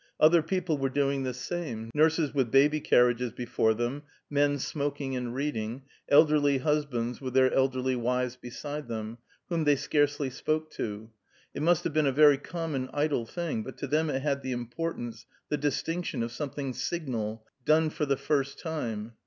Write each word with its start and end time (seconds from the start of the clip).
Other 0.19 0.41
people 0.41 0.79
were 0.79 0.89
doing 0.89 1.21
the 1.21 1.33
same: 1.35 1.91
nurses 1.93 2.33
with 2.33 2.49
baby 2.49 2.79
carriages 2.79 3.31
before 3.31 3.75
them; 3.75 4.01
men 4.31 4.57
smoking 4.57 5.15
and 5.15 5.35
reading; 5.35 5.83
elderly 6.09 6.57
husbands 6.57 7.21
with 7.21 7.35
their 7.35 7.53
elderly 7.53 7.95
wives 7.95 8.35
beside 8.35 8.87
them, 8.87 9.19
whom 9.49 9.63
they 9.63 9.75
scarcely 9.75 10.31
spoke 10.31 10.71
to; 10.71 11.11
it 11.53 11.61
must 11.61 11.83
have 11.83 11.93
been 11.93 12.07
a 12.07 12.11
very 12.11 12.39
common, 12.39 12.89
idle 12.93 13.27
thing, 13.27 13.61
but 13.61 13.77
to 13.77 13.85
them 13.85 14.09
it 14.09 14.23
had 14.23 14.41
the 14.41 14.53
importance, 14.53 15.27
the 15.49 15.57
distinction 15.57 16.23
of 16.23 16.31
something 16.31 16.73
signal, 16.73 17.45
done 17.63 17.91
for 17.91 18.07
the 18.07 18.17
first 18.17 18.57
time. 18.57 19.13